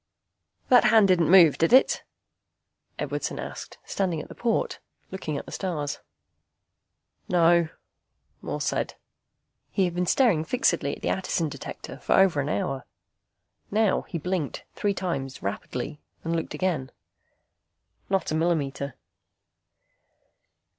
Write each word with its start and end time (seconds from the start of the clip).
"That 0.69 0.85
hand 0.85 1.07
didn't 1.09 1.29
move, 1.29 1.59
did 1.59 1.71
it?" 1.71 2.03
Edwardson 2.97 3.37
asked, 3.37 3.77
standing 3.85 4.19
at 4.19 4.29
the 4.29 4.33
port, 4.33 4.79
looking 5.11 5.37
at 5.37 5.45
the 5.45 5.51
stars. 5.51 5.99
"No," 7.29 7.69
Morse 8.41 8.65
said. 8.65 8.95
He 9.69 9.85
had 9.85 9.93
been 9.93 10.07
staring 10.07 10.43
fixedly 10.43 10.95
at 10.95 11.03
the 11.03 11.09
Attison 11.11 11.49
Detector 11.49 11.99
for 11.99 12.13
over 12.13 12.39
an 12.41 12.49
hour. 12.49 12.83
Now 13.69 14.01
he 14.09 14.17
blinked 14.17 14.65
three 14.73 14.95
times 14.95 15.43
rapidly, 15.43 16.01
and 16.23 16.35
looked 16.35 16.55
again. 16.55 16.89
"Not 18.09 18.31
a 18.31 18.35
millimeter." 18.35 18.95